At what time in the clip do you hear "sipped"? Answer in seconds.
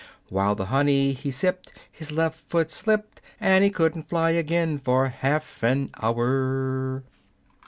1.29-1.73